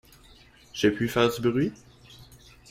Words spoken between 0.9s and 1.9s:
faire du bruit?